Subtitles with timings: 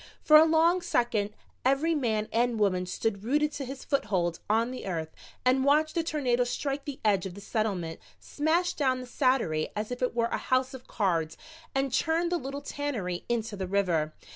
[0.23, 1.29] For a long second
[1.63, 5.11] every man and woman stood rooted to his foothold on the earth
[5.45, 9.91] and watched the tornado strike the edge of the Settlement, smash down the saddlery as
[9.91, 11.37] if it were a house of cards,
[11.75, 14.11] and churn the little tannery into the river.